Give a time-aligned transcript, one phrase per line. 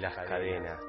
[0.00, 0.80] las cadenas.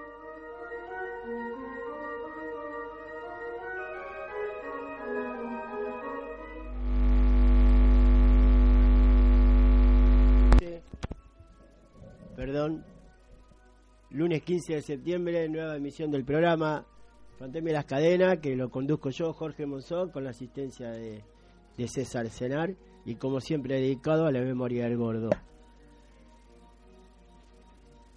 [12.35, 12.85] Perdón.
[14.11, 16.85] Lunes 15 de septiembre, nueva emisión del programa
[17.37, 21.21] Fantasma las cadenas, que lo conduzco yo, Jorge Monzón, con la asistencia de,
[21.77, 25.29] de César Cenar y como siempre dedicado a la memoria del gordo.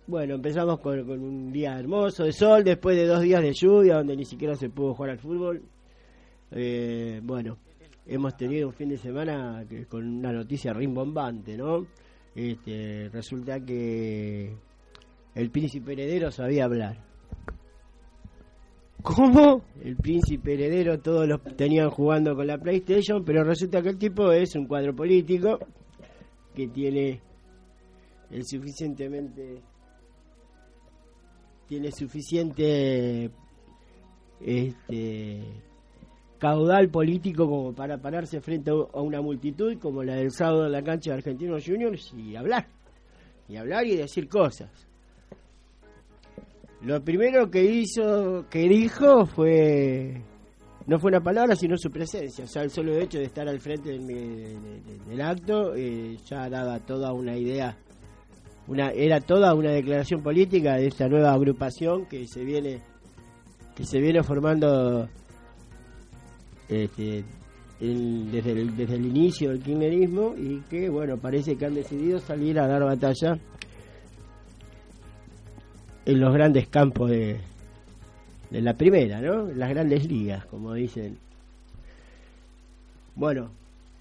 [0.09, 4.17] Bueno, empezamos con, un día hermoso de sol, después de dos días de lluvia, donde
[4.17, 5.63] ni siquiera se pudo jugar al fútbol.
[6.51, 7.59] Eh, bueno,
[8.07, 11.87] hemos tenido un fin de semana con una noticia rimbombante, ¿no?
[12.35, 14.57] Este, resulta que
[15.35, 16.97] el príncipe heredero sabía hablar.
[19.03, 19.63] ¿Cómo?
[19.85, 24.33] El príncipe heredero, todos los tenían jugando con la PlayStation, pero resulta que el tipo
[24.33, 25.59] es un cuadro político
[26.55, 27.21] que tiene
[28.31, 29.61] el suficientemente
[31.69, 33.31] tiene suficiente
[34.41, 35.43] este,
[36.39, 40.83] caudal político como para pararse frente a una multitud como la del sábado en la
[40.83, 42.67] cancha de Argentinos Juniors y hablar,
[43.49, 44.71] y hablar y decir cosas.
[46.81, 50.23] Lo primero que hizo, que dijo fue,
[50.87, 52.45] no fue una palabra, sino su presencia.
[52.45, 57.13] O sea, el solo hecho de estar al frente del, acto eh, ya daba toda
[57.13, 57.77] una idea
[58.69, 62.81] una era toda una declaración política de esta nueva agrupación que se viene
[63.75, 65.09] que se viene formando
[66.69, 67.25] este,
[67.81, 72.59] desde, el, desde el inicio del kirchnerismo y que bueno parece que han decidido salir
[72.61, 73.39] a dar batalla
[76.05, 77.41] en los grandes campos de,
[78.51, 79.47] de la primera, ¿no?
[79.53, 81.19] Las grandes ligas, como dicen.
[83.15, 83.51] Bueno,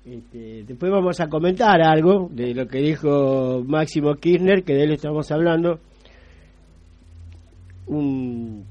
[0.10, 4.92] este, después vamos a comentar algo de lo que dijo Máximo Kirchner, que de él
[4.94, 5.80] estamos hablando.
[7.88, 8.64] Un,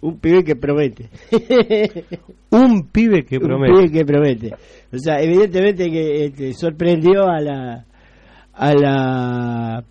[0.00, 1.08] un pibe que promete.
[2.50, 3.72] un pibe que promete.
[3.72, 4.54] Un pibe que promete.
[4.92, 7.84] O sea, evidentemente que este, sorprendió a la
[8.52, 9.84] a la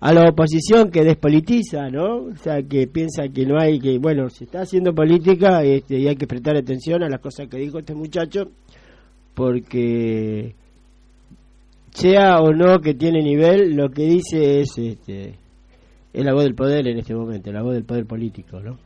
[0.00, 2.24] a la oposición que despolitiza, ¿no?
[2.24, 6.08] O sea, que piensa que no hay que, bueno, se está haciendo política este, y
[6.08, 8.50] hay que prestar atención a las cosas que dijo este muchacho
[9.38, 10.52] porque
[11.90, 15.38] sea o no que tiene nivel, lo que dice es este
[16.12, 18.76] es la voz del poder en este momento, la voz del poder político, ¿no?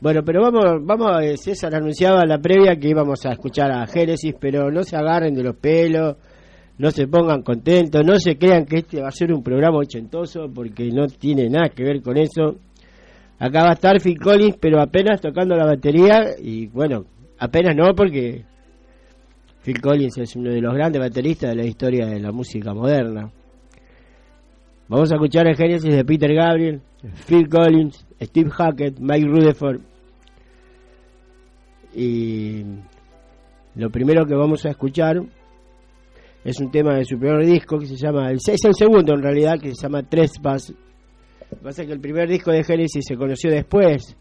[0.00, 4.68] Bueno, pero vamos, vamos, César anunciaba la previa que íbamos a escuchar a Génesis, pero
[4.72, 6.16] no se agarren de los pelos,
[6.78, 10.50] no se pongan contentos, no se crean que este va a ser un programa ochentoso,
[10.52, 12.56] porque no tiene nada que ver con eso.
[13.38, 17.04] Acá va a estar Phil Collins, pero apenas tocando la batería, y bueno,
[17.38, 18.42] apenas no, porque
[19.62, 23.30] Phil Collins es uno de los grandes bateristas de la historia de la música moderna.
[24.88, 26.82] Vamos a escuchar el Génesis de Peter Gabriel,
[27.26, 29.80] Phil Collins, Steve Hackett, Mike Rutherford.
[31.94, 32.62] Y
[33.76, 35.22] lo primero que vamos a escuchar
[36.44, 39.60] es un tema de su primer disco que se llama, es el segundo en realidad,
[39.60, 40.74] que se llama Trespass.
[41.50, 44.16] Lo que pasa es que el primer disco de Genesis se conoció después,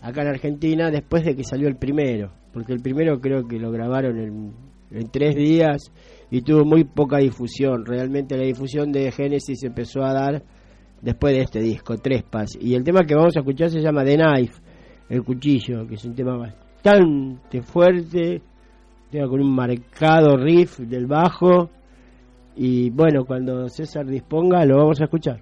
[0.00, 3.70] acá en Argentina, después de que salió el primero porque el primero creo que lo
[3.70, 5.92] grabaron en, tres días
[6.30, 7.86] y tuvo muy poca difusión.
[7.86, 10.42] Realmente la difusión de Genesis empezó a dar
[11.00, 12.58] después de este disco, Trespas.
[12.60, 14.60] Y el tema que vamos a escuchar se llama The Knife,
[15.08, 18.42] el cuchillo, que es un tema bastante fuerte,
[19.12, 21.70] con un marcado riff del bajo.
[22.56, 25.38] Y bueno, cuando César disponga lo vamos a escuchar.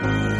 [0.00, 0.39] Bye.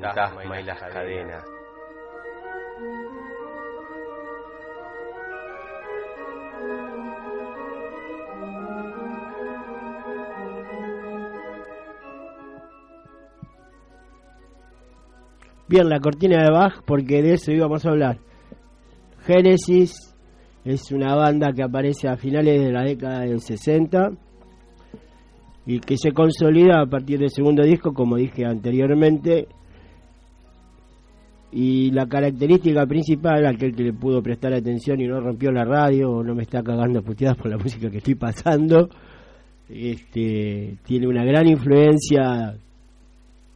[0.00, 1.44] Fantasma y las cadenas.
[15.68, 18.18] Bien, la cortina de Bach, porque de eso íbamos a hablar.
[19.24, 19.92] Génesis
[20.64, 24.10] es una banda que aparece a finales de la década del 60
[25.66, 29.46] y que se consolida a partir del segundo disco, como dije anteriormente.
[31.52, 36.10] Y la característica principal, aquel que le pudo prestar atención y no rompió la radio
[36.10, 38.88] o no me está cagando puteadas por la música que estoy pasando,
[39.68, 42.54] este, tiene una gran influencia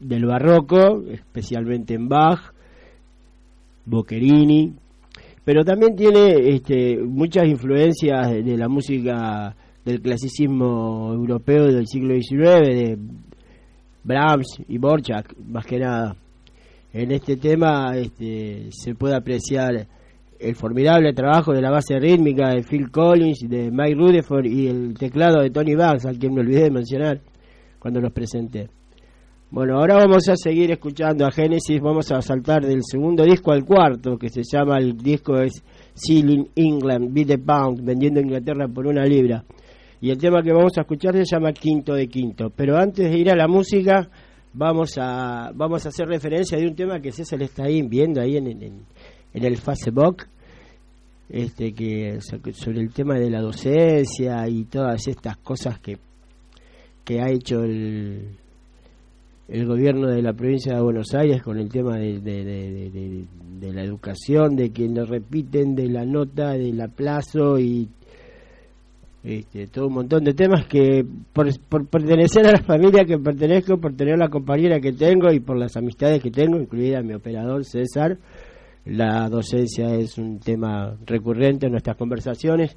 [0.00, 2.52] del barroco, especialmente en Bach,
[3.86, 4.74] Boccherini,
[5.44, 12.60] pero también tiene este, muchas influencias de, la música del clasicismo europeo del siglo XIX,
[12.66, 12.98] de
[14.02, 16.16] Brahms y Borchak, más que nada.
[16.94, 19.88] En este tema este, se puede apreciar
[20.38, 24.94] el formidable trabajo de la base rítmica de Phil Collins, de Mike Rutherford y el
[24.94, 27.20] teclado de Tony Banks, al quien me olvidé de mencionar
[27.80, 28.68] cuando los presenté.
[29.50, 33.64] Bueno, ahora vamos a seguir escuchando a Genesis, vamos a saltar del segundo disco al
[33.64, 38.86] cuarto, que se llama, el disco es Sealing England, Beat the Pound, vendiendo Inglaterra por
[38.86, 39.44] una libra.
[40.00, 42.50] Y el tema que vamos a escuchar se llama Quinto de Quinto.
[42.54, 44.08] Pero antes de ir a la música,
[44.54, 48.36] vamos a vamos a hacer referencia de un tema que César está ahí viendo ahí
[48.36, 48.86] en, en,
[49.34, 50.24] en el Facebook,
[51.28, 52.18] este, que,
[52.52, 55.98] sobre el tema de la docencia y todas estas cosas que,
[57.04, 58.36] que ha hecho el
[59.48, 64.56] el gobierno de la provincia de Buenos Aires con el tema de, de, la educación,
[64.56, 67.88] de que nos repiten de la nota, del aplazo y
[69.24, 71.48] este, todo un montón de temas que por,
[71.88, 75.76] pertenecer a la familia que pertenezco, por tener la compañera que tengo y por las
[75.76, 78.18] amistades que tengo, incluida mi operador César,
[78.84, 82.76] la docencia es un tema recurrente en nuestras conversaciones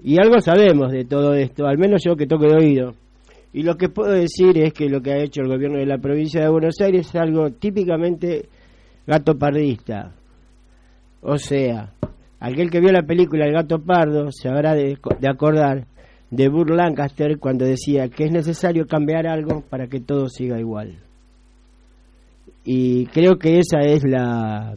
[0.00, 2.94] y algo sabemos de todo esto, al menos yo que toco de oído
[3.52, 5.98] y lo que puedo decir es que lo que ha hecho el gobierno de la
[5.98, 8.48] provincia de Buenos Aires es algo típicamente
[9.06, 10.12] gato pardista.
[11.22, 11.92] O sea,
[12.40, 15.86] aquel que vio la película El gato pardo se habrá de, acordar
[16.30, 20.98] de Burr Lancaster cuando decía que es necesario cambiar algo para que todo siga igual.
[22.64, 24.76] Y creo que esa es la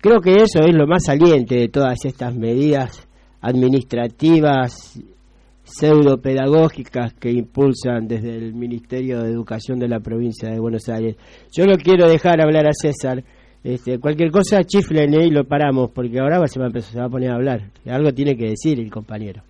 [0.00, 3.06] creo que eso es lo más saliente de todas estas medidas
[3.40, 4.98] administrativas
[5.68, 11.16] pseudo pedagógicas que impulsan desde el Ministerio de Educación de la provincia de Buenos Aires.
[11.52, 13.22] Yo lo quiero dejar hablar a César.
[13.64, 17.06] Este, cualquier cosa chiflen y lo paramos, porque ahora se va, a empezar, se va
[17.06, 17.70] a poner a hablar.
[17.86, 19.42] Algo tiene que decir el compañero.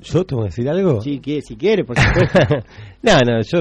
[0.00, 1.00] ¿Yo tengo que decir algo?
[1.00, 2.38] Sí, que, si quiere, por supuesto.
[3.02, 3.60] no, no, yo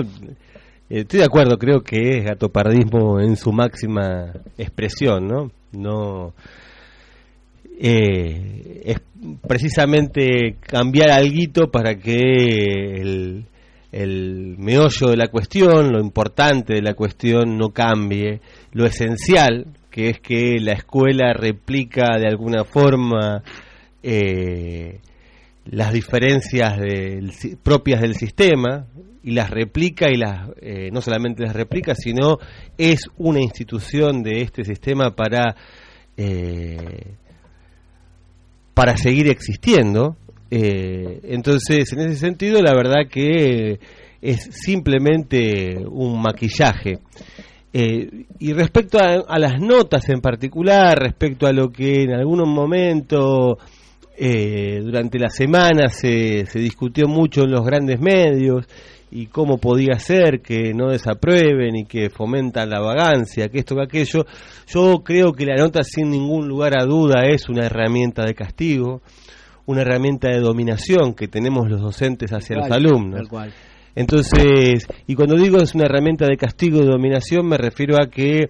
[0.89, 5.51] eh, estoy de acuerdo, creo que es gatopardismo en su máxima expresión, ¿no?
[5.73, 6.33] No
[7.79, 9.01] eh, es
[9.47, 13.45] precisamente cambiar algo para que el,
[13.91, 18.41] el meollo de la cuestión, lo importante de la cuestión no cambie,
[18.77, 23.41] lo esencial, que es que la escuela replica de alguna forma
[24.03, 24.99] eh,
[25.65, 26.77] las diferencias
[27.63, 28.85] propias del sistema
[29.23, 32.37] y las replica y las eh, no solamente las replica, sino
[32.77, 35.55] es una institución de este sistema para
[36.15, 37.15] eh,
[38.75, 40.17] para seguir existiendo.
[40.51, 43.79] Eh, entonces, en ese sentido, la verdad que
[44.21, 46.99] es simplemente un maquillaje.
[47.73, 53.57] Eh, y respecto a, las notas en particular, respecto a lo que en algún momento
[54.17, 58.65] eh, durante la semana se, se discutió mucho en los grandes medios,
[59.09, 63.83] y cómo podía ser que no desaprueben y que fomentan la vagancia, que esto, que
[63.83, 64.25] aquello.
[64.67, 69.01] Yo creo que la nota sin ningún lugar a duda es una herramienta de castigo,
[69.65, 73.29] una herramienta de dominación que tenemos los docentes hacia los alumnos.
[73.97, 78.47] Entonces, y cuando digo es una herramienta de castigo y dominación, me refiero a que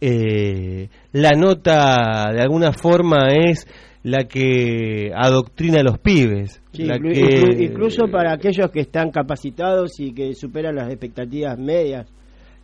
[0.00, 3.66] eh, la nota de alguna forma es
[4.02, 6.62] la que adoctrina a los pibes.
[6.72, 12.06] Incluso para aquellos que están capacitados y que superan las expectativas medias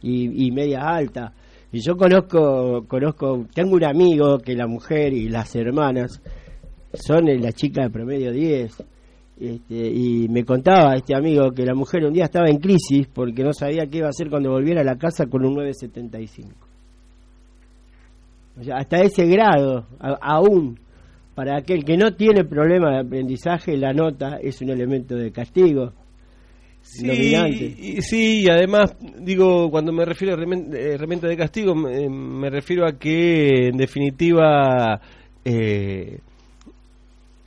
[0.01, 1.35] y, y medias altas.
[1.71, 6.23] Y yo conozco, conozco, tengo un amigo que la mujer y las hermanas
[6.95, 8.85] son la chica de promedio 10.
[9.43, 13.43] Este, y me contaba este amigo que la mujer un día estaba en crisis porque
[13.43, 16.51] no sabía qué iba a hacer cuando volviera a la casa con un 975.
[18.61, 19.85] O sea, hasta ese grado,
[20.21, 20.79] aún
[21.35, 25.93] para aquel que no tiene problema de aprendizaje, la nota es un elemento de castigo.
[27.05, 27.65] dominante.
[27.65, 32.93] Y, sí, y además, digo, cuando me refiero a herramienta de castigo, me, refiero a
[32.93, 35.01] que, en definitiva,
[35.45, 36.21] eh,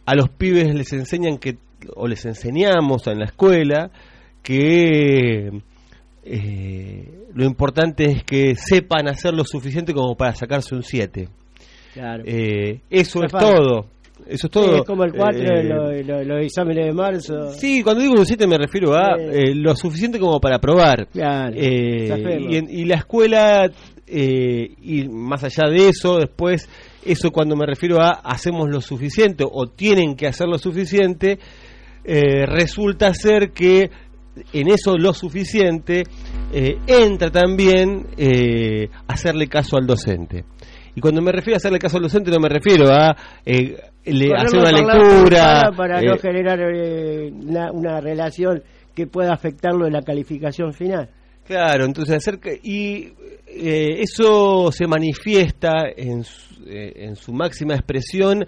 [0.05, 1.55] a los pibes les enseñan que,
[1.95, 3.91] o les enseñamos en la escuela,
[4.41, 5.49] que
[6.23, 11.27] eh, lo importante es que sepan hacer lo suficiente como para sacarse un 7.
[11.93, 12.23] Claro.
[12.25, 13.87] Eh, eso es todo.
[14.27, 14.77] Eso es todo.
[14.77, 17.51] es como el 4, eh, los exámenes de marzo.
[17.51, 21.07] Sí, cuando digo un 7 me refiero a lo suficiente como para probar.
[21.07, 21.55] Claro.
[21.55, 23.69] Y, y, la escuela,
[24.07, 26.67] y más allá de eso, después,
[27.05, 31.37] eso cuando me refiero a hacemos lo suficiente o tienen que hacer lo suficiente,
[32.05, 33.89] resulta ser que
[34.53, 36.03] en eso lo suficiente,
[36.53, 40.45] eh, entra también eh, hacerle caso al docente.
[40.95, 43.15] Y cuando me refiero a hacerle caso al docente no me refiero a
[43.45, 43.75] eh,
[44.37, 45.71] hacer una lectura...
[45.75, 46.59] Para no generar
[47.73, 48.63] una, relación
[48.93, 51.09] que pueda afectarlo en la calificación final.
[51.45, 53.11] Claro, entonces hacer y
[53.45, 56.23] eso se manifiesta en
[56.67, 58.43] en su máxima expresión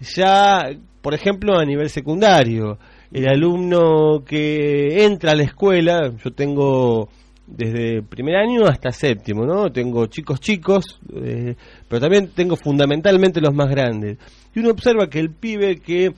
[0.00, 0.70] ya,
[1.00, 2.78] por ejemplo, a nivel secundario
[3.12, 7.08] el alumno que entra a la escuela, yo tengo
[7.46, 9.72] desde primer año hasta séptimo, ¿no?
[9.72, 11.56] Tengo chicos chicos, eh,
[11.88, 14.18] pero también tengo fundamentalmente los más grandes.
[14.54, 16.14] Y uno observa que el pibe que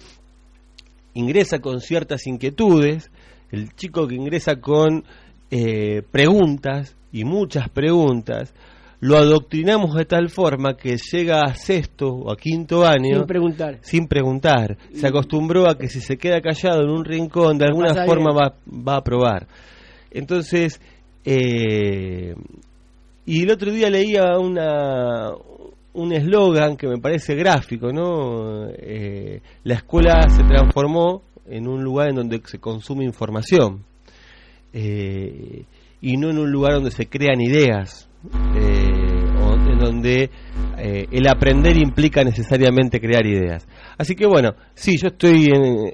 [1.15, 3.11] ingresa con ciertas inquietudes,
[3.51, 5.05] el chico que ingresa con
[5.51, 8.53] eh, preguntas y muchas preguntas,
[9.03, 13.79] lo adoctrinamos de tal forma que llega a sexto o a quinto año sin preguntar.
[13.81, 14.79] Sin preguntar.
[14.95, 18.55] Se acostumbró a que si se queda callado en un rincón, de alguna forma va,
[18.65, 19.49] va, a probar.
[20.09, 20.81] Entonces,
[21.25, 22.33] eh,
[23.27, 25.33] y el otro día leía una,
[25.95, 28.69] un eslogan que me parece gráfico, ¿no?
[28.69, 33.83] Eh, la escuela se transformó en un lugar en donde se consume información
[34.73, 35.65] eh,
[36.01, 38.09] y no en un lugar donde se crean ideas.
[38.55, 38.92] Eh,
[39.93, 40.31] donde
[40.79, 43.67] eh, el aprender implica necesariamente crear ideas.
[43.99, 45.51] Así que bueno, sí, yo estoy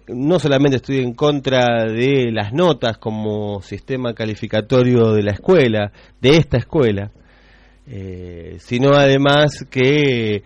[0.09, 6.31] no solamente estoy en contra de las notas como sistema calificatorio de la escuela, de
[6.31, 7.11] esta escuela,
[7.87, 10.43] eh, sino además que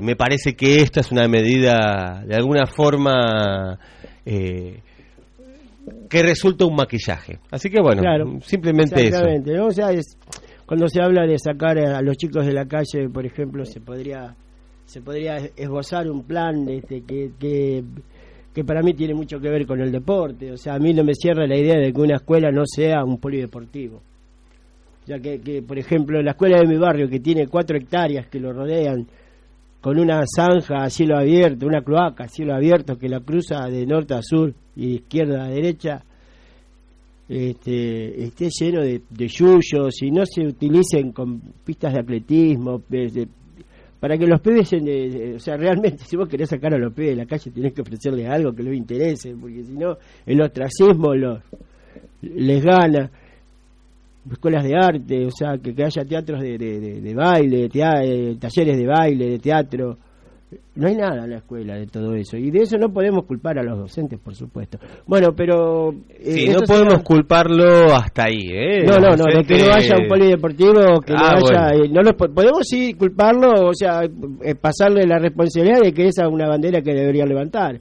[0.00, 3.78] me parece que esta es una medida de alguna forma
[4.24, 7.38] que resulta un maquillaje.
[7.50, 8.02] Así que bueno,
[8.40, 9.24] simplemente eso.
[9.66, 10.16] O sea, es,
[10.72, 14.34] cuando se habla de sacar a los chicos de la calle, por ejemplo, se podría
[14.86, 17.32] se podría esbozar un plan este, que,
[18.54, 20.50] que, para mí tiene mucho que ver con el deporte.
[20.50, 23.04] O sea, a mí no me cierra la idea de que una escuela no sea
[23.04, 24.00] un polideportivo.
[25.04, 28.40] Ya que, que, por ejemplo, la escuela de mi barrio, que tiene cuatro hectáreas que
[28.40, 29.06] lo rodean,
[29.78, 33.84] con una zanja a cielo abierto, una cloaca a cielo abierto que la cruza de
[33.84, 36.02] norte a sur y de izquierda a derecha,
[37.32, 42.82] este, esté lleno de, de yuyos y no se utilicen con pistas de atletismo,
[43.98, 44.70] para que los pibes,
[45.36, 47.82] o sea, realmente si vos querés sacar a los pibes de la calle tenés que
[47.82, 51.40] ofrecerles algo que les interese, porque si no el ostracismo los,
[52.22, 53.10] les gana.
[54.30, 58.86] Escuelas de arte, o sea, que, haya teatros de, de, de, baile, eh, talleres de
[58.86, 59.98] baile, de teatro,
[60.74, 62.36] no hay nada en la escuela de todo eso.
[62.36, 64.78] Y de eso no podemos culpar a los docentes, por supuesto.
[65.06, 65.90] Bueno, pero...
[66.08, 68.84] Eh, sí, no podemos culparlo hasta ahí, ¿eh?
[68.84, 71.84] No, no, no, de que no haya un polideportivo, que no ah, haya...
[71.84, 76.24] Eh, no lo, podemos sí culparlo, o sea, eh, pasarle la responsabilidad de que esa
[76.24, 77.80] es una bandera que debería levantar.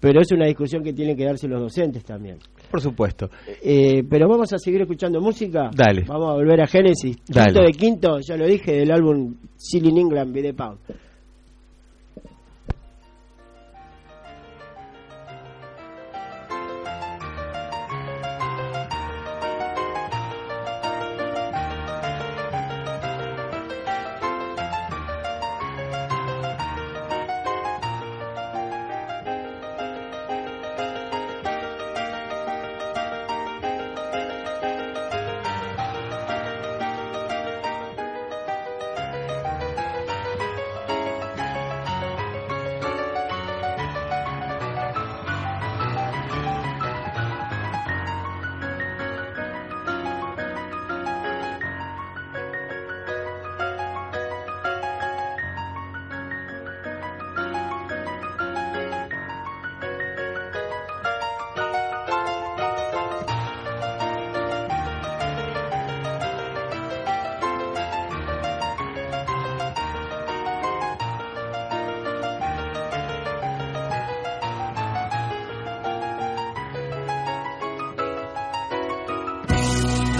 [0.00, 2.38] Pero es una discusión que tienen que darse los docentes también.
[2.70, 3.28] Por supuesto.
[3.62, 5.70] pero vamos a seguir escuchando música.
[5.76, 6.04] Dale.
[6.08, 7.18] Vamos a volver a Génesis.
[7.18, 10.78] Quinto de quinto, ya lo dije, del álbum Silly England, Be the Pound.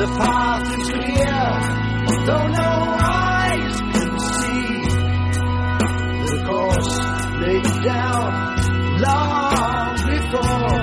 [0.01, 1.43] The path is clear,
[2.25, 2.73] though no
[3.05, 4.73] eyes can see.
[6.25, 6.95] The course
[7.43, 8.31] laid down
[8.97, 10.81] long before.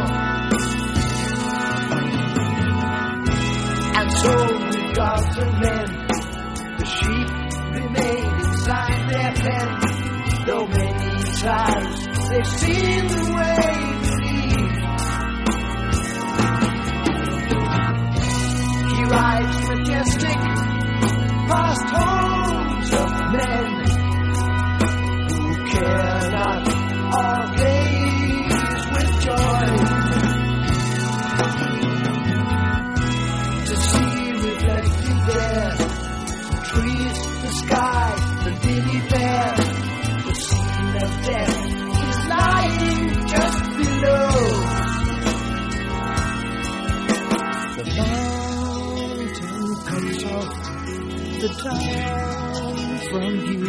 [3.98, 4.34] And so
[4.70, 5.88] the gods and men,
[6.78, 7.30] the sheep
[7.74, 9.68] remain inside their pen.
[10.46, 13.97] Though many times they've seen the way
[53.10, 53.66] from you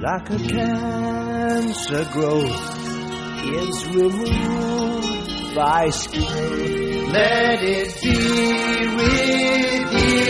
[0.00, 2.80] like a cancer growth
[3.44, 7.08] is removed by skill.
[7.12, 8.10] Let it be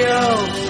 [0.01, 0.70] you.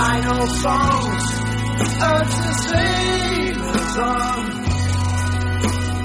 [0.00, 1.26] Dino songs,
[2.10, 4.44] earth to sing the song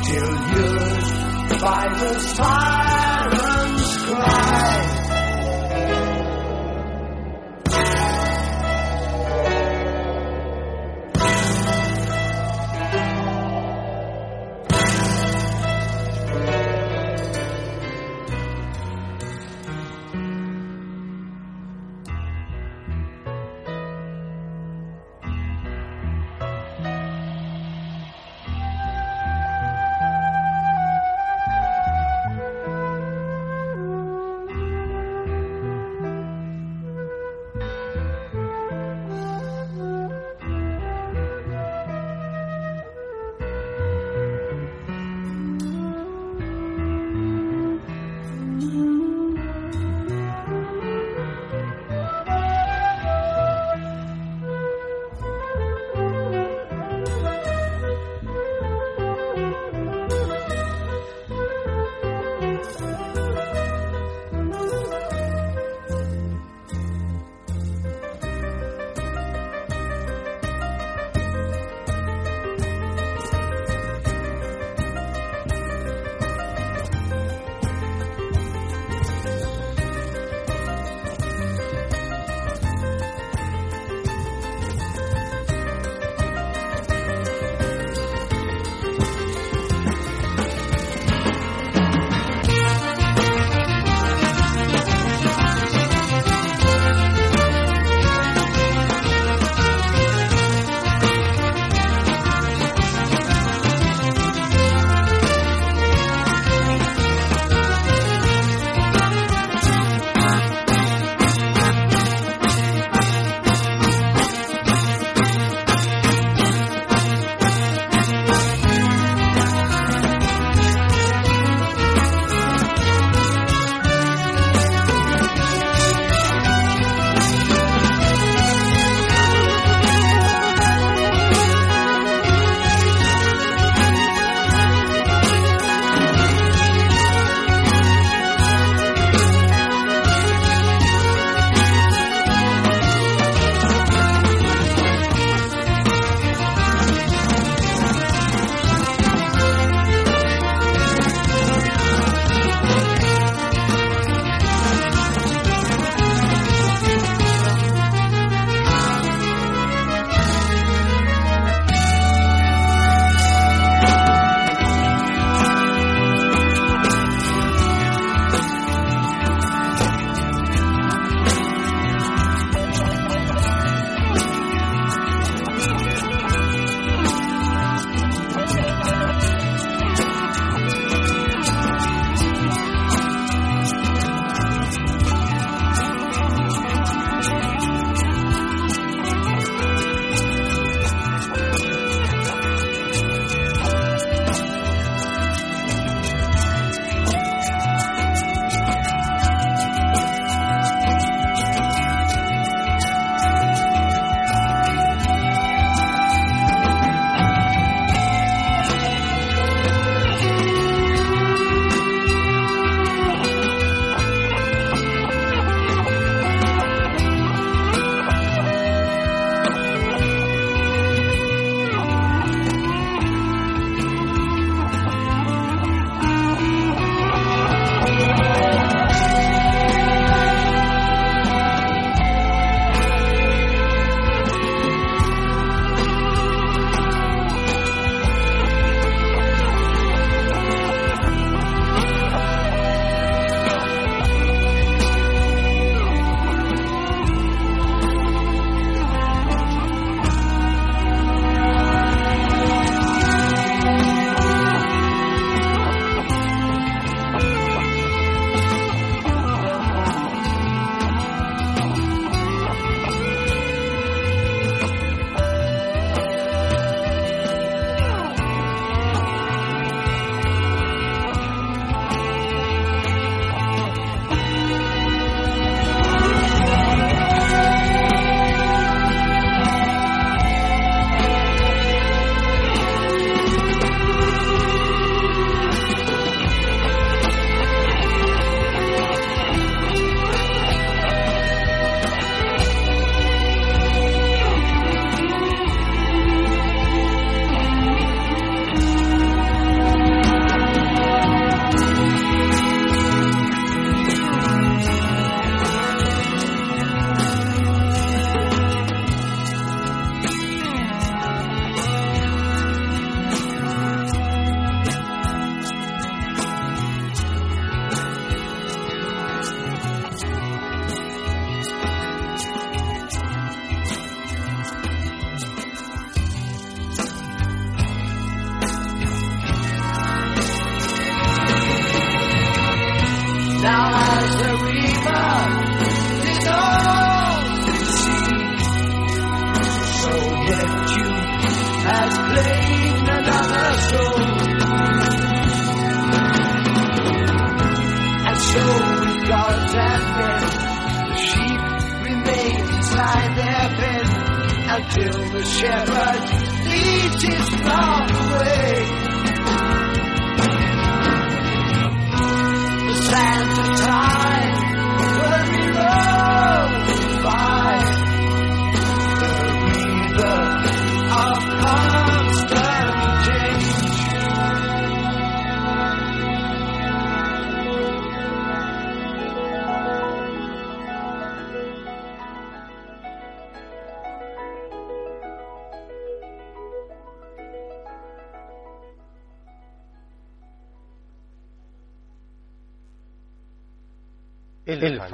[0.03, 2.94] till you're by the side.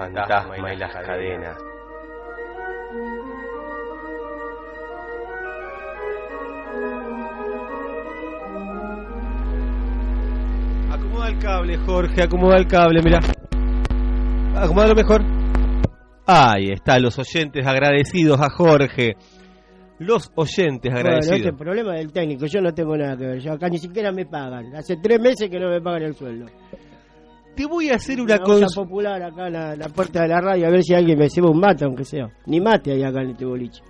[0.02, 1.58] Fantasma y las cadenas.
[10.92, 13.20] Acomoda el cable, Jorge, acomoda el cable, mira.
[14.56, 15.22] Acomódalo mejor.
[16.26, 19.16] Ahí está, los oyentes agradecidos a Jorge.
[20.00, 21.40] Los oyentes Bueno, agradecidos.
[21.40, 23.40] este problema del técnico, yo no tengo nada que ver.
[23.40, 24.76] Yo acá ni siquiera me pagan.
[24.76, 26.48] Hace tres meses que no me pagan el sueldo.
[27.56, 28.66] Te voy a hacer una olla cosa.
[28.76, 31.60] popular acá la, la puerta de la radio, a ver si alguien me ceba un
[31.60, 32.30] mate, aunque sea.
[32.46, 33.82] Ni mate hay acá en este boliche.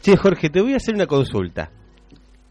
[0.00, 1.70] Che, Jorge, te voy a hacer una consulta.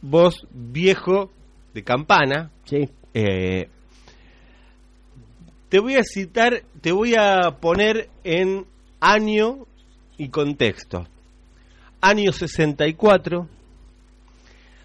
[0.01, 1.31] Vos, viejo
[1.73, 2.89] de campana, Sí.
[3.13, 3.69] eh,
[5.69, 8.65] te voy a citar, te voy a poner en
[8.99, 9.65] año
[10.17, 11.07] y contexto.
[12.01, 13.47] Año 64.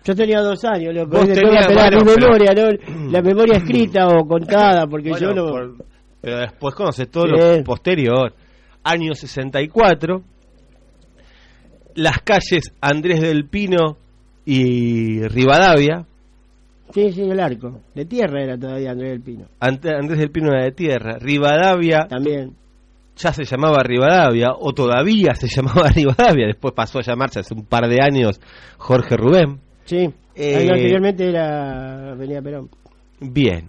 [0.06, 1.16] Yo tenía dos años, loco.
[1.18, 3.10] Vos tenías, bueno, mi pero- memoria, ¿no?
[3.12, 5.50] La memoria escrita o contada, porque Bueno, yo no...
[5.50, 5.84] por-
[6.20, 7.30] pero después conoces todo Sí.
[7.58, 8.32] lo posterior.
[8.84, 10.22] Año 64.
[11.96, 13.96] Las calles Andrés del Pino
[14.44, 16.04] y Rivadavia.
[16.92, 17.80] Sí, sí, el arco.
[17.94, 19.46] De tierra era todavía Andrés del Pino.
[19.60, 21.18] Ante- Andrés del Pino era de tierra.
[21.18, 22.54] Rivadavia También.
[23.16, 27.64] ya se llamaba Rivadavia, o todavía se llamaba Rivadavia, después pasó a llamarse hace un
[27.64, 28.40] par de años
[28.78, 29.60] Jorge Rubén.
[29.86, 30.10] Sí.
[30.34, 32.68] Eh, Ahí anteriormente era Avenida Perón.
[33.20, 33.68] Bien.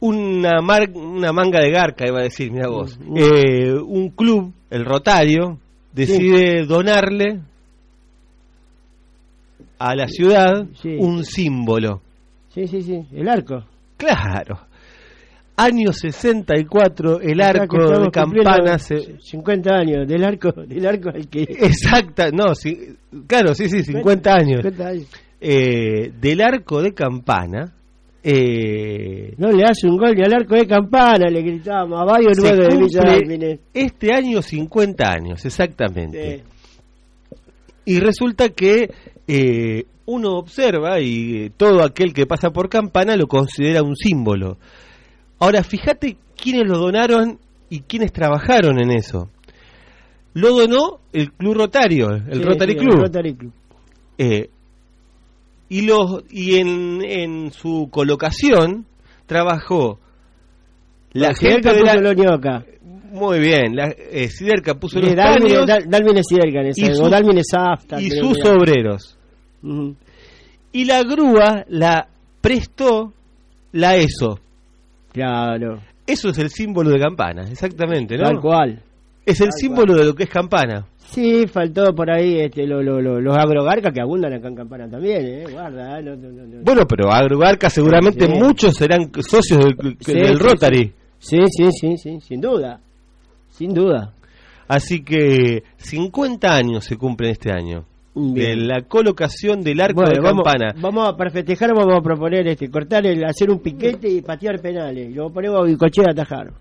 [0.00, 2.98] Una, mar- una manga de garca, iba a decir, mira vos.
[3.00, 3.16] Mm.
[3.18, 5.58] Eh, un club, el Rotario,
[5.92, 7.40] decide donarle
[9.78, 10.96] a la ciudad Sí.
[10.98, 12.00] un símbolo.
[12.48, 13.04] Sí, sí, sí.
[13.12, 13.64] El arco.
[13.96, 14.60] Claro.
[15.56, 20.08] Año 64, el arco de campana se, 50 años.
[20.08, 21.42] Del arco, del arco al que...
[21.42, 24.62] Exacta, no, sí, claro, sí, sí, 50 años.
[24.62, 25.06] 50 años.
[25.40, 27.74] Eh, del arco de campana,
[28.24, 32.32] eh, No le hace un gol ni al arco de campana, le gritábamos a Bayo
[32.32, 36.36] se 9 de Villa este año 50 años, exactamente.
[36.36, 36.42] Sí.
[37.84, 38.90] Y resulta que
[39.26, 44.58] eh, uno observa y eh, todo aquel que pasa por campana lo considera un símbolo.
[45.42, 49.28] Ahora, fíjate quiénes lo donaron y quiénes trabajaron en eso.
[50.34, 52.94] Lo donó el Club Rotario, el Sí, Rotary Club.
[52.94, 53.52] el Rotary Club.
[54.18, 54.48] Eh,
[55.68, 58.86] y los y en, en su colocación
[59.26, 59.98] trabajó
[61.12, 61.94] la La gente de la,
[63.10, 65.66] muy bien la eh, Siderca puso Sí, los Dálmine, paños
[66.22, 66.82] Siderca en y sus-
[68.02, 69.18] y que obreros
[70.72, 72.08] y la grúa la
[72.40, 73.12] prestó
[73.72, 74.38] la ESO
[75.12, 78.24] Claro, eso es el símbolo de campana exactamente ¿no?
[78.24, 78.82] tal cual.
[79.26, 82.82] es el Tal símbolo de lo que es campana Sí, faltó por ahí este, lo,
[82.82, 85.44] lo, lo- los agrogarcas que abundan acá en Campana también, ¿eh?
[85.52, 86.02] Guarda, ¿eh?
[86.02, 86.62] No, no, no, no.
[86.64, 88.32] bueno pero Agrobarca seguramente Sí.
[88.32, 92.80] muchos serán socios del, Sí, del sí, Rotary Sí, sí, sí, sí, sin duda.
[93.50, 94.14] Sin duda.
[94.68, 97.84] Así que 50 años se cumplen este año
[98.14, 100.74] de la colocación del arco Bueno, de vamos, campana.
[100.80, 104.60] vamos a, para festejar vamos a proponer este cortar el hacer un piquete y patear
[104.60, 105.10] penales.
[105.10, 106.52] Y luego ponemos a Bicochea a atajar.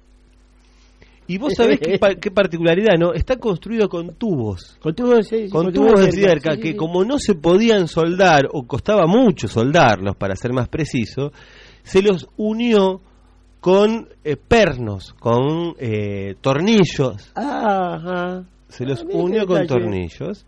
[1.28, 3.14] Y vos sabés qué, pa- qué particularidad, ¿no?
[3.14, 4.78] Está construido con tubos.
[4.82, 8.48] Con tubos, sí, Con tubos de cerca, sí, sí, que como no se podían soldar,
[8.52, 11.32] o costaba mucho soldarlos, para ser más preciso,
[11.84, 13.02] se los unió
[13.60, 17.32] con eh, pernos, con eh, tornillos.
[17.36, 18.44] Ajá.
[18.70, 19.68] Se los Ah, unió con detalle.
[19.82, 20.46] tornillos.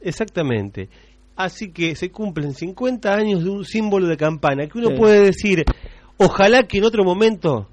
[0.00, 0.88] Exactamente.
[1.36, 4.94] Así que se cumplen 50 años de un símbolo de campana, que uno Sí.
[4.96, 5.64] puede decir,
[6.18, 7.68] ojalá que en otro momento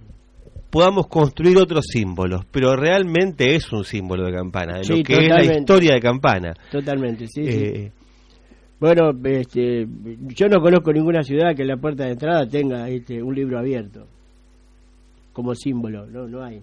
[0.69, 5.13] podamos construir otros símbolos, pero realmente es un símbolo de campana, de Sí, lo que
[5.15, 6.53] es la historia de campana.
[6.71, 7.49] Totalmente, sí, sí.
[7.49, 7.91] Eh,
[8.79, 9.87] Bueno, este,
[10.35, 13.57] yo no conozco ninguna ciudad que en la puerta de entrada tenga este, un libro
[13.57, 14.05] abierto
[15.33, 16.61] como símbolo, no, no hay.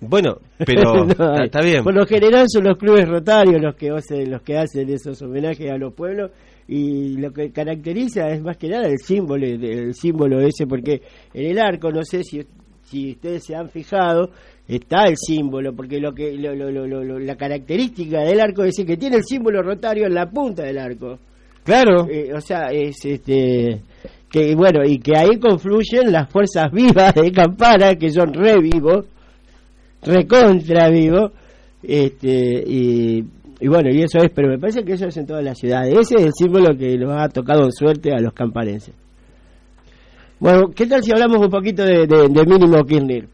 [0.00, 1.82] Bueno, pero No está, bien.
[1.84, 5.70] Por lo general son los clubes rotarios los que hacen, los que hacen esos homenajes
[5.70, 6.30] a los pueblos
[6.68, 11.00] y lo que caracteriza es más que nada el símbolo, el símbolo ese, porque
[11.32, 12.42] en el arco, no sé si,
[12.84, 14.30] si ustedes se han fijado,
[14.68, 18.64] está el símbolo, porque lo que lo- lo- lo- lo- lo- la característica del arco
[18.64, 21.18] es que tiene el símbolo rotario en la punta del arco.
[21.64, 22.06] Claro.
[22.10, 23.80] Eh, o sea, es este
[24.30, 29.06] que bueno, y que ahí confluyen las fuerzas vivas de Campana, que son re vivos,
[30.02, 31.32] recontra vivos,
[31.82, 33.24] este, y,
[33.60, 35.94] y bueno, y eso es, pero me parece que eso es en todas las ciudades.
[35.98, 38.94] Ese es el símbolo que nos ha tocado en suerte a los camparenses.
[40.40, 43.28] Bueno, ¿qué tal si hablamos un poquito de, de, de Mínimo Kirchner?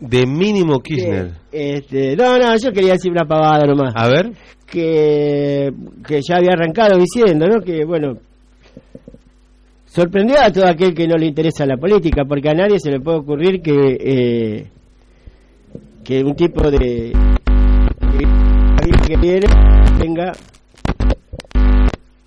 [0.00, 1.32] De mínimo Kirchner.
[1.50, 3.92] Que, este, no, no, yo quería decir una pavada nomás.
[3.96, 4.30] A ver.
[4.70, 5.72] que,
[6.06, 7.60] que ya había arrancado diciendo, ¿no?
[7.60, 8.18] Que, bueno,
[9.86, 13.00] sorprendió a todo aquel que no le interesa la política, porque a nadie se le
[13.00, 14.66] puede ocurrir que, eh,
[16.04, 17.12] que un tipo de
[19.06, 19.46] que viene
[19.98, 20.32] tenga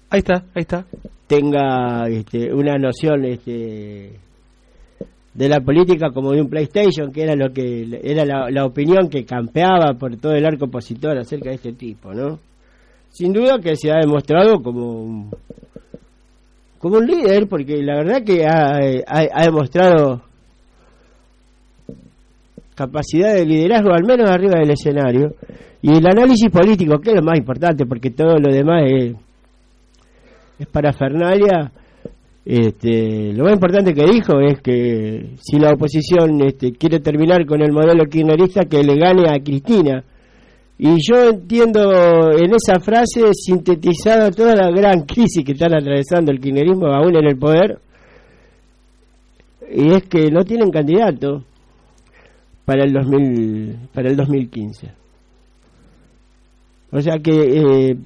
[0.09, 0.85] Ahí está, ahí está.
[1.27, 4.19] tenga este, una noción este,
[5.33, 9.07] de la política como de un PlayStation, que era lo que era la, la opinión
[9.09, 12.39] que campeaba por todo el arco opositor acerca de este tipo, ¿no?
[13.09, 15.29] Sin duda que se ha demostrado como un,
[16.79, 18.75] como un líder, porque la verdad que ha,
[19.07, 20.23] ha- ha demostrado
[22.85, 25.35] capacidad de liderazgo, al menos arriba del escenario,
[25.81, 29.15] y el análisis político, que es lo más importante, porque todo lo demás es
[30.61, 31.71] es parafernalia.
[32.43, 37.61] Este, lo más importante que dijo es que si la oposición este, quiere terminar con
[37.61, 40.03] el modelo kirchnerista, que le gane a Cristina.
[40.77, 46.39] Y yo entiendo en esa frase sintetizada toda la gran crisis que están atravesando el
[46.39, 47.79] kirchnerismo aún en el poder.
[49.73, 51.43] Y es que no tienen candidato
[52.71, 54.87] para el 2000, para el 2015.
[56.93, 57.97] O sea que eh,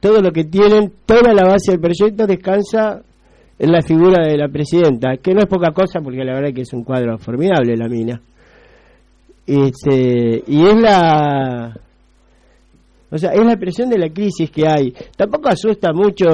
[0.00, 3.00] todo lo que tienen, toda la base del proyecto descansa
[3.58, 6.60] en la figura de la presidenta, que no es poca cosa porque la verdad que
[6.60, 8.20] es un cuadro formidable la mina.
[9.46, 11.74] Este, y es la
[13.10, 14.92] o sea, es la presión de la crisis que hay.
[15.16, 16.26] Tampoco asusta mucho,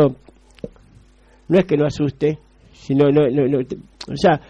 [1.46, 2.38] no es que no asuste,
[2.72, 4.40] sino, no, no, no, o sea,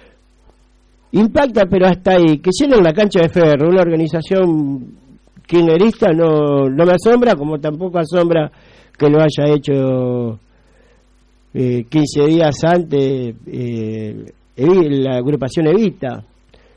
[1.12, 2.38] impacta, pero hasta ahí.
[2.38, 4.94] Que llenen la cancha de Ferro, una organización
[5.46, 8.50] kirchnerista, no, no me asombra, como tampoco asombra
[8.98, 10.38] que lo haya hecho
[11.54, 14.24] eh, 15 días antes eh,
[14.56, 16.22] la agrupación Evita,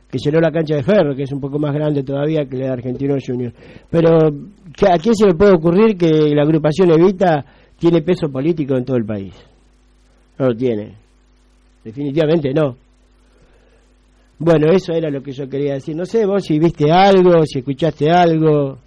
[0.10, 2.66] que llenó la cancha de Ferro, que es un poco más grande todavía que la
[2.68, 3.52] de Argentino Junior.
[3.90, 4.18] Pero,
[4.78, 7.44] ¿qué- ¿a quién se le puede ocurrir que la agrupación Evita
[7.78, 9.34] tiene peso político en todo el país?
[10.38, 10.94] No lo tiene.
[11.84, 12.76] Definitivamente no.
[14.44, 15.96] Bueno, eso era lo que yo quería decir.
[15.96, 18.78] No sé vos si viste algo, si escuchaste algo.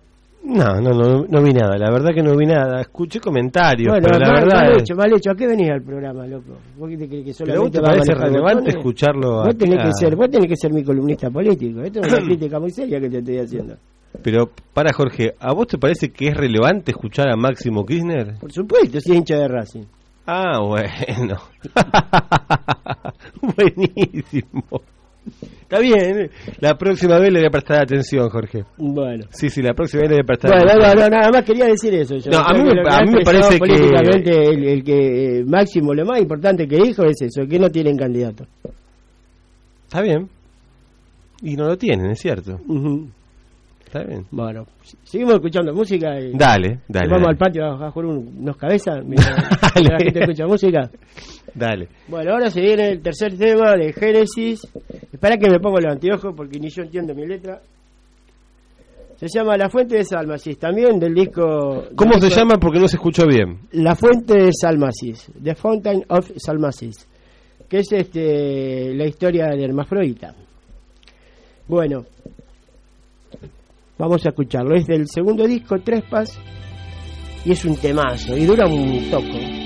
[0.47, 1.79] No, no, no, no vi nada.
[1.79, 2.81] La verdad que no vi nada.
[2.81, 4.63] Escuché comentarios, Bueno, pero la mal, verdad.
[4.69, 5.31] mal hecho, mal hecho.
[5.31, 6.59] ¿A qué venís al programa, loco?
[6.77, 9.79] ¿Vos qué te crees que ¿Pero a vos solamente te parece relevante escucharlo Vos tenés
[9.85, 11.81] que ser, vos tenés que ser mi columnista político.
[11.83, 13.77] Esto es una crítica muy seria que te estoy haciendo.
[14.23, 18.35] Pero, para Jorge, ¿a vos te parece que es relevante escuchar a Máximo Kirchner?
[18.41, 19.85] Por supuesto, si es hincha de Racing.
[20.27, 21.37] Ah, bueno.
[23.41, 24.83] Buenísimo.
[25.63, 26.31] Está bien.
[26.61, 28.65] La próxima vez le voy a prestar atención, Jorge.
[28.77, 29.25] Bueno.
[29.31, 30.97] Sí, sí, la próxima vez le voy a prestar Bueno, atención.
[30.97, 32.17] no, no, nada más quería decir eso.
[32.17, 36.05] Yo No, a mí a mí me parece que- el, el que eh, máximo, lo
[36.05, 38.47] más importante que dijo es eso, que no tienen candidato.
[39.85, 40.29] Está bien.
[41.43, 42.59] Y no lo tienen, es cierto.
[42.67, 43.09] Ujú.
[43.85, 44.27] Está bien.
[44.31, 44.67] Bueno,
[45.05, 47.09] seguimos escuchando música y Dale, dale.
[47.09, 47.27] vamos dale.
[47.29, 49.39] al patio a jugar un- unos cabezas mientras
[49.83, 50.91] la gente escucha música.
[51.55, 51.89] Dale.
[52.09, 54.61] Bueno, ahora se viene el tercer tema de Génesis.
[55.13, 57.61] Espera que me pongo los anteojos porque ni yo entiendo mi letra.
[59.17, 61.85] Se llama La Fuente de Salmasis, también del disco...
[61.95, 62.57] ¿Cómo del se disco- llama?
[62.59, 63.61] Porque no se escuchó bien.
[63.73, 67.09] La Fuente de Salmasis, The Fountain of Salmasis,
[67.69, 70.35] que es este la historia de Hermafrodita.
[71.69, 72.05] Bueno,
[73.97, 74.75] vamos a escucharlo.
[74.75, 76.37] Es del segundo disco, Trespas,
[77.45, 79.64] y es un temazo, y dura un toco.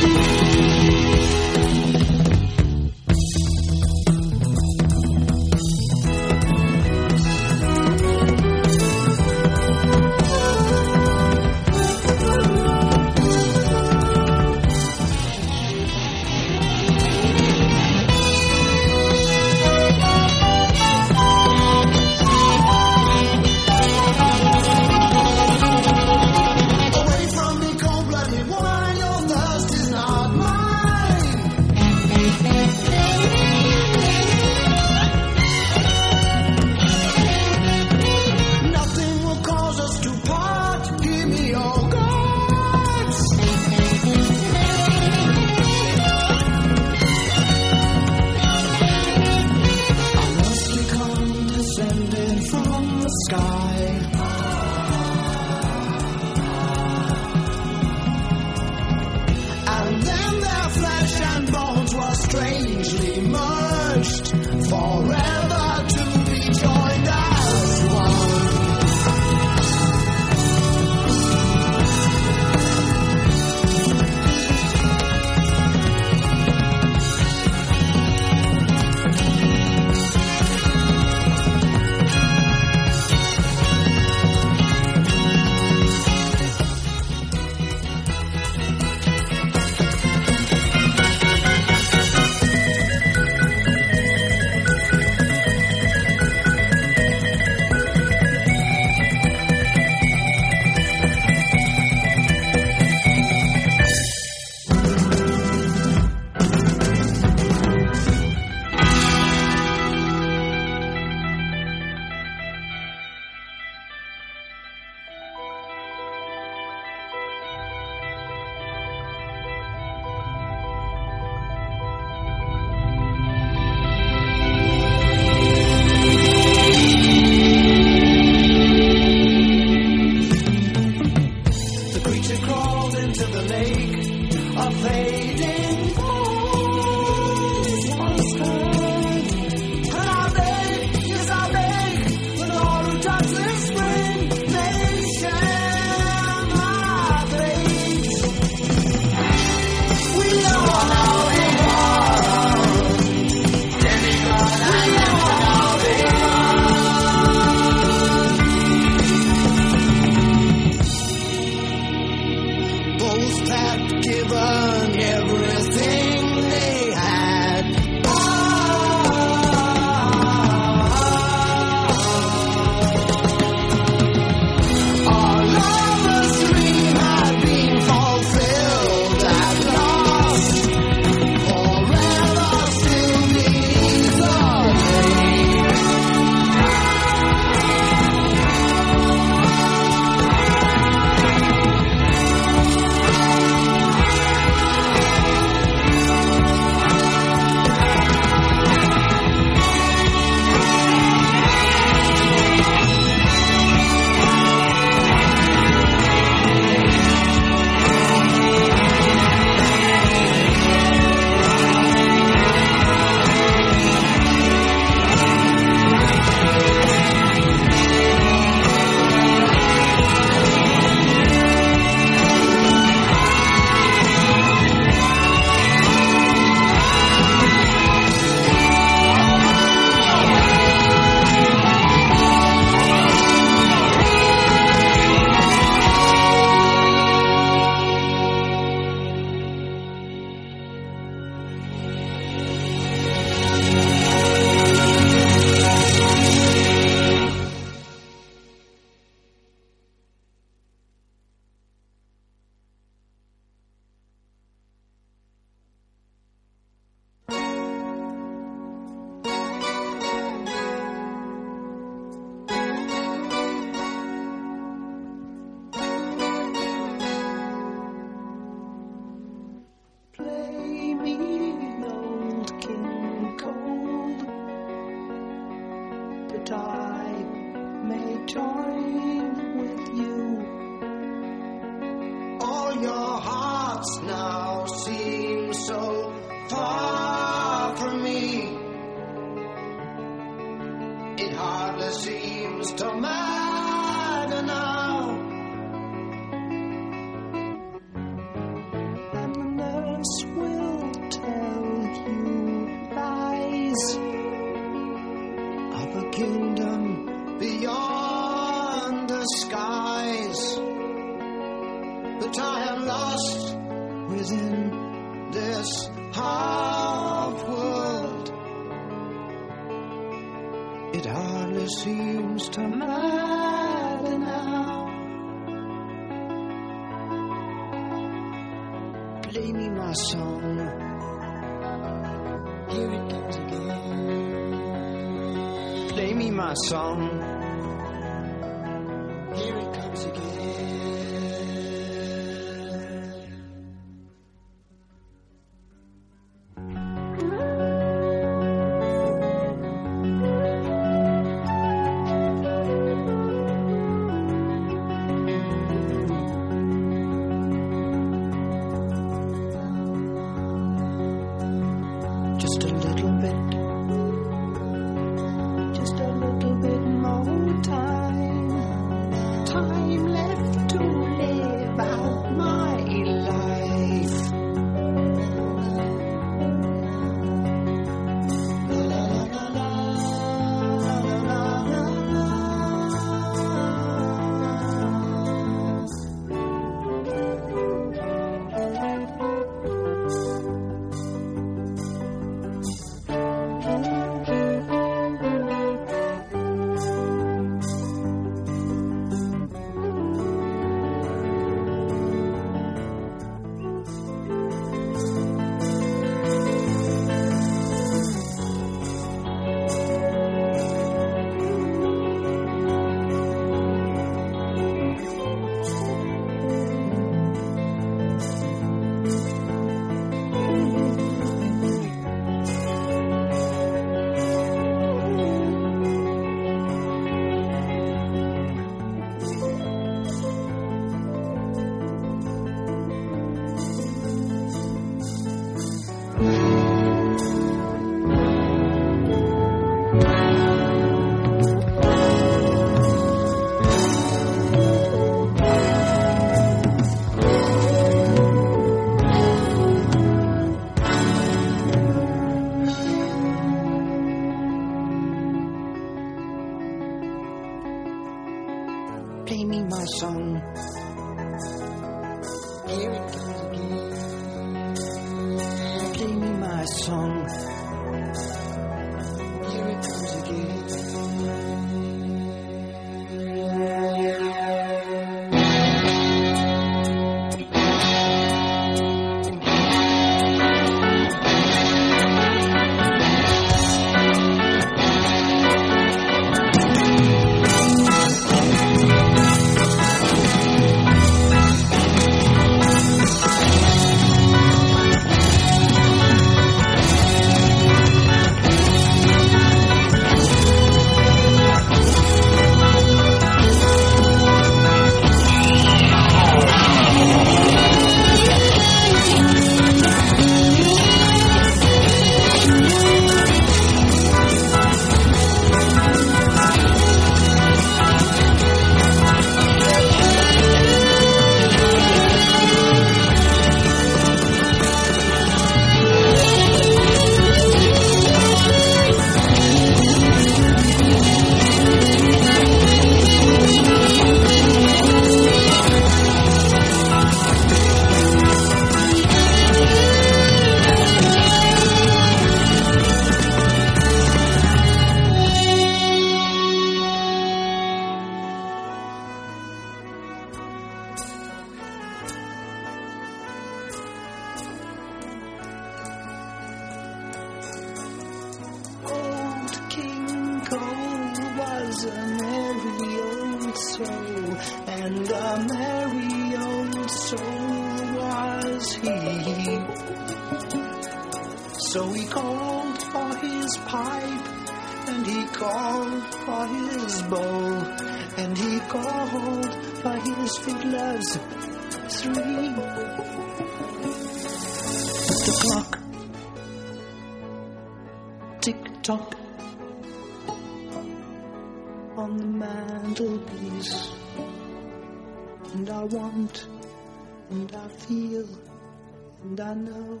[599.38, 600.00] And I know,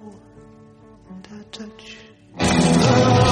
[1.10, 3.25] and I touch.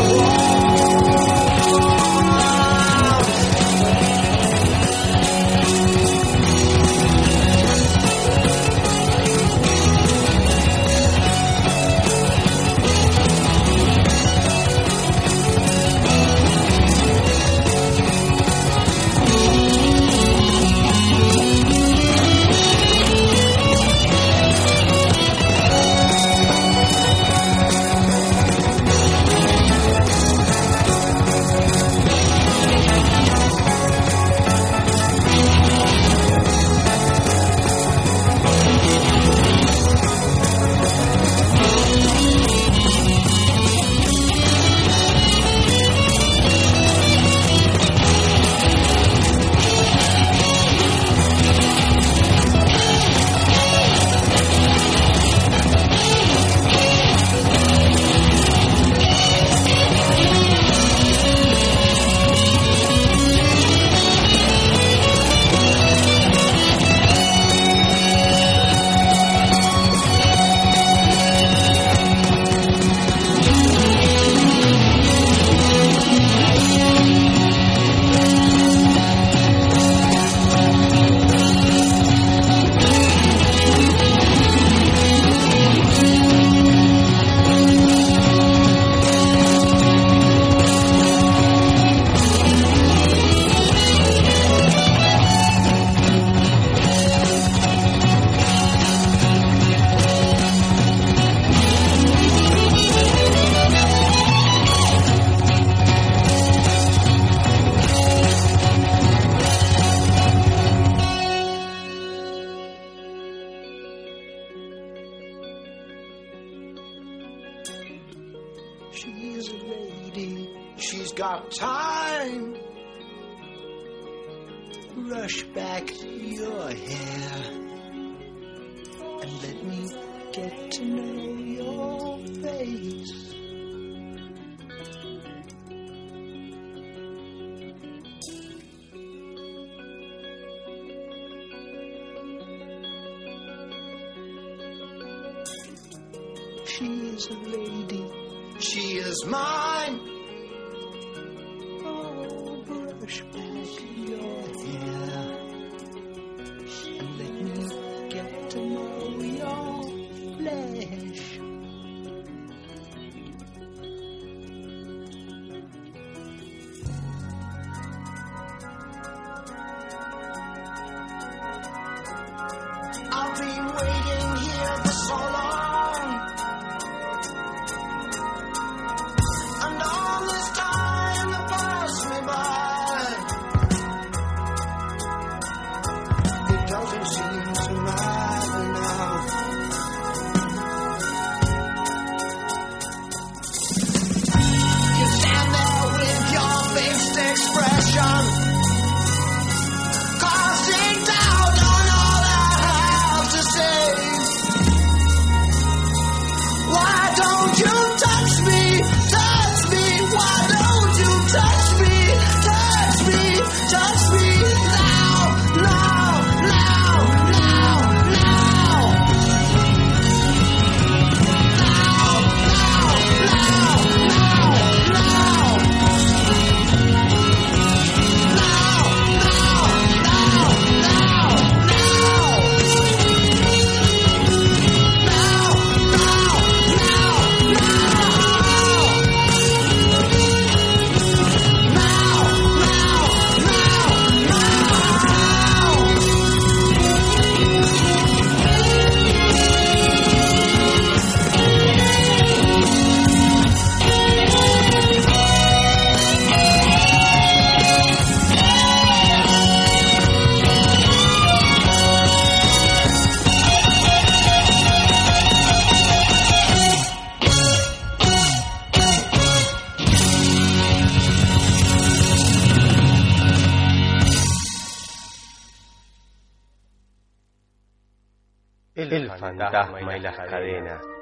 [279.96, 280.93] Y las cadenas.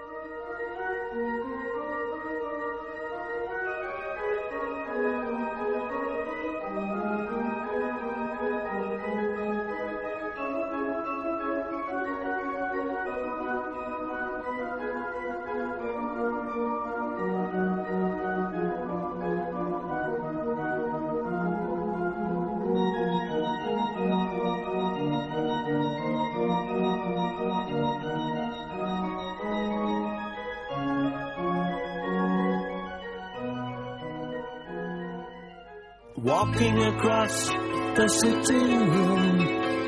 [36.43, 37.51] Walking across
[37.95, 39.38] the sitting room,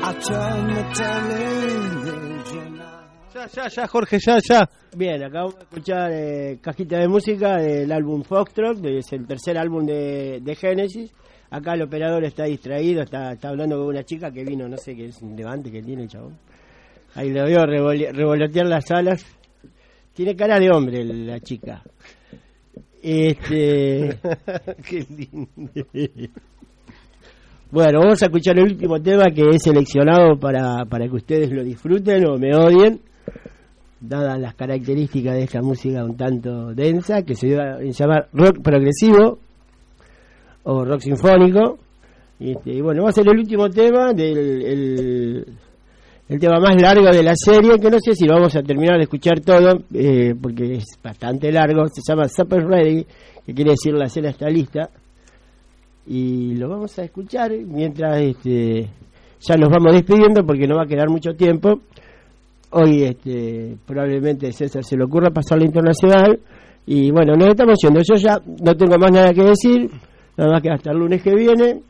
[0.01, 3.03] I turn the television on.
[3.33, 4.69] Ya, ya, ya, Jorge, ya, ya.
[4.95, 9.57] Bien, acabamos de escuchar eh, Cajita de Música del álbum Foxtrot, que es el tercer
[9.57, 11.11] álbum de, de Genesis.
[11.49, 14.95] Acá el operador está distraído, está, está hablando con una chica que vino, no sé
[14.95, 16.37] qué es un levante que tiene el chabón.
[17.15, 19.25] Ahí lo veo revole- revolotear las alas.
[20.13, 21.83] Tiene cara de hombre la chica.
[23.07, 24.17] Este.
[24.89, 25.69] Qué lindo.
[27.69, 31.63] Bueno, vamos a escuchar el último tema que he seleccionado para, para que ustedes lo
[31.63, 32.99] disfruten o me odien,
[33.99, 38.63] dadas las características de esta música un tanto densa, que se va a llamar rock
[38.63, 39.37] progresivo
[40.63, 41.77] o rock sinfónico.
[42.39, 45.45] Y, este, y bueno, va a ser el último tema del el,
[46.27, 49.03] el tema más largo de la serie, que no sé si vamos a terminar de
[49.03, 51.85] escuchar todo, eh, porque es bastante largo.
[51.87, 53.05] Se llama Supper Ready,
[53.45, 54.89] que quiere decir la cena está lista
[56.07, 58.89] y lo vamos a escuchar mientras este,
[59.39, 61.81] ya nos vamos despidiendo porque no va a quedar mucho tiempo.
[62.71, 66.39] Hoy este, probablemente César se le ocurra pasar la internacional
[66.85, 68.01] y bueno, nos estamos yendo.
[68.01, 69.89] Yo ya no tengo más nada que decir,
[70.37, 71.81] nada más que hasta el lunes que viene.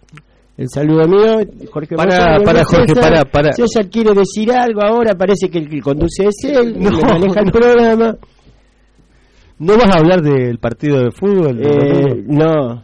[0.58, 1.40] El saludo mío,
[1.70, 3.52] Jorge Para, para, Jorge, para, para.
[3.52, 7.52] César quiere decir algo ahora, parece que el que conduce es él, No, maneja el
[7.52, 8.16] programa.
[9.60, 11.60] ¿No vas a hablar del partido de fútbol?
[11.62, 12.84] Eh, no,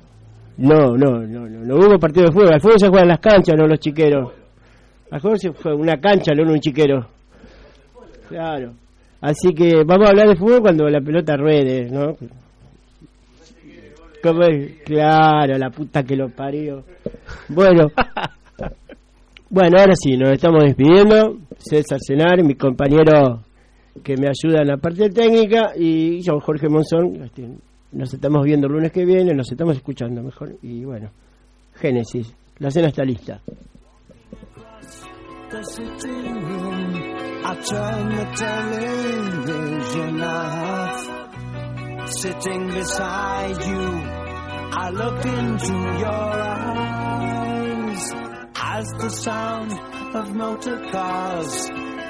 [0.57, 2.53] no, no, no, no, no hubo partido de fútbol.
[2.53, 4.33] Al fútbol se juega en las canchas, no los chiqueros.
[5.09, 7.07] Al fútbol se juega una cancha, no un chiquero.
[8.27, 8.73] Claro.
[9.21, 12.15] Así que vamos a hablar de fútbol cuando la pelota ruede, ¿no?
[14.85, 16.83] Claro, la puta que lo parió.
[17.49, 17.87] Bueno.
[19.49, 21.37] Bueno, ahora sí, nos estamos despidiendo.
[21.57, 23.43] César Cenar, mi compañero
[24.01, 27.23] que me ayuda en la parte técnica, y yo, Jorge Monzón.
[27.23, 27.49] este,
[27.91, 30.55] nos estamos viendo el lunes que viene, nos estamos escuchando mejor.
[30.61, 31.11] Y bueno,
[31.75, 33.41] Génesis, la cena está lista.
[42.07, 43.87] Sitting beside you,
[44.73, 48.11] I look into your eyes
[48.55, 49.71] as the sound
[50.15, 51.69] of motor cars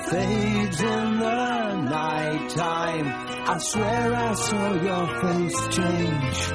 [0.09, 3.07] fades in the night time.
[3.47, 6.51] I swear I saw your face change.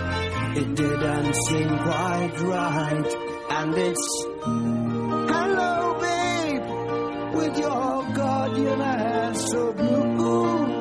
[0.58, 3.14] It didn't seem quite right,
[3.50, 4.26] and it's
[5.32, 10.75] Hello, babe, with your guardian eyes so blue.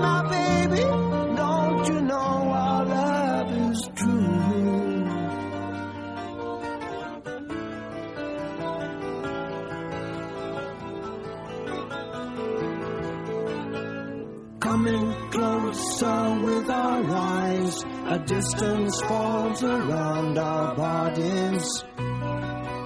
[0.00, 4.38] My baby, don't you know our love is true?
[14.60, 21.84] Coming closer with our eyes, a distance falls around our bodies.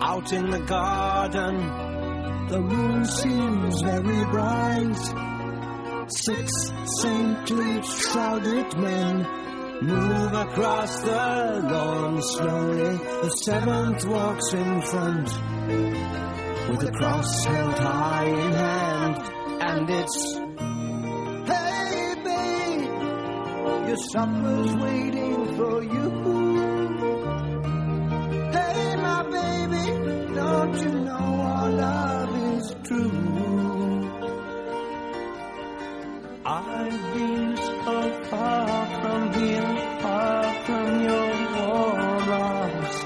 [0.01, 1.57] Out in the garden,
[2.49, 5.32] the moon seems very bright.
[6.15, 6.53] Six
[7.01, 9.27] saintly shrouded men
[9.83, 12.99] move across the lawn slowly.
[13.23, 15.29] The seventh walks in front
[16.69, 19.17] with a cross held high in hand,
[19.63, 20.35] and it's
[21.49, 26.11] Hey, babe, your supper's waiting for you.
[28.53, 33.72] Hey, my baby, don't you know our love is true?
[36.45, 42.97] I've been so far from here, far from your warm arms.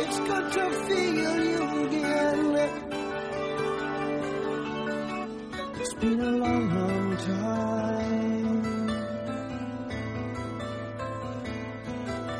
[0.00, 2.56] It's good to feel you again.
[5.78, 8.88] It's been a long, long time.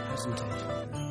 [0.09, 1.02] Hasn't it?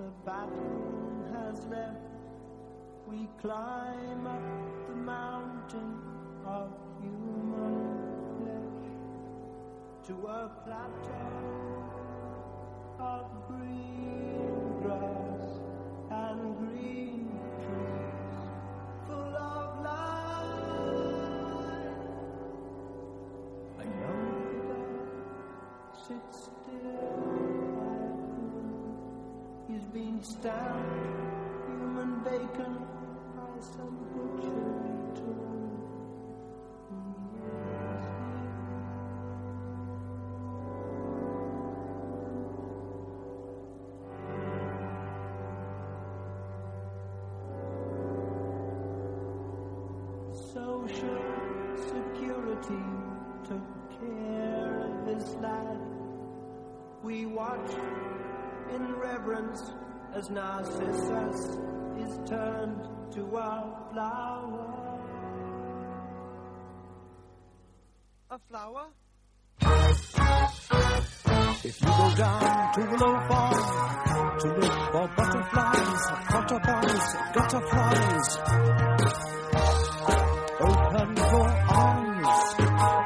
[0.00, 2.00] the battle has left.
[3.06, 4.42] we climb up
[4.88, 5.98] the mountain
[6.46, 6.70] of
[7.02, 7.76] human
[8.38, 8.86] flesh
[10.06, 11.36] to a plateau
[12.98, 14.39] of breeze.
[30.42, 32.78] down, human bacon
[33.36, 35.50] by some butchery tool.
[50.32, 51.22] Social
[51.76, 52.84] security
[53.46, 53.66] took
[54.00, 55.78] care of his life.
[57.02, 57.76] We watched
[58.74, 59.72] in reverence
[60.14, 61.58] as Narcissus
[61.98, 62.82] is turned
[63.12, 65.00] to a flower.
[68.30, 68.86] A flower?
[71.62, 78.38] If you go down to the low farm to look for butterflies, butterflies, butterflies,
[80.60, 82.54] open your eyes.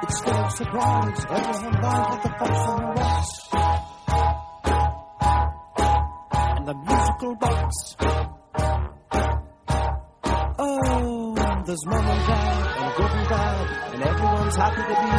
[0.03, 3.44] It's no surprise everyone lies at the bottom west.
[11.75, 15.11] There's mom and dad, and good and bad, and everyone's happy to be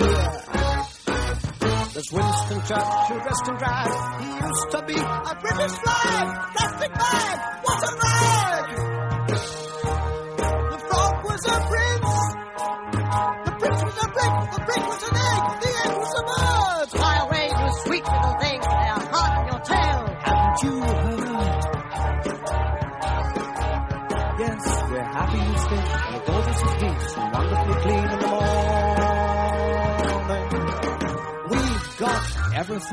[0.00, 0.24] here.
[1.92, 3.90] There's Winston Churchill dressed in drag.
[4.22, 6.54] He used to be a British flag.
[6.56, 7.57] Plastic bag.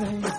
[0.00, 0.32] Everything.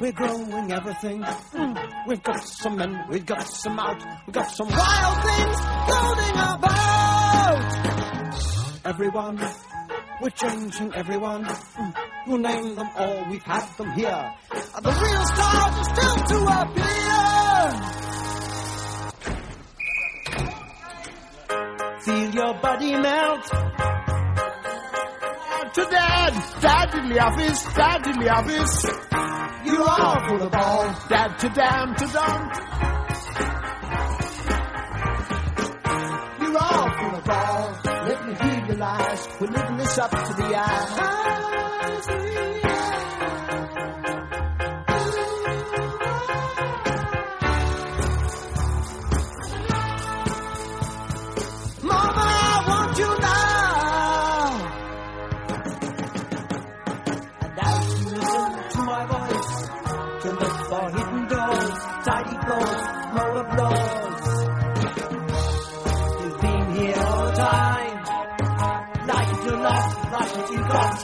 [0.00, 1.22] We're growing everything.
[1.22, 6.36] Mm, We've got some men, we've got some out, we've got some wild things floating
[6.38, 7.64] about.
[8.86, 9.40] Everyone,
[10.22, 11.44] we're changing everyone.
[11.44, 11.94] Mm,
[12.26, 14.34] We'll name them all, we've had them here.
[14.52, 17.08] And the real stars are still to appear.
[22.04, 23.50] Feel your body melt.
[25.78, 28.84] To dad, dad in the office, dad in the office.
[29.64, 32.50] You are full of ball, dad to damn to done.
[36.40, 37.80] You are full of ball.
[37.84, 39.28] Let me hear your lies.
[39.40, 40.97] We're living this up to the eyes.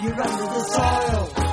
[0.02, 1.43] You're under the soil.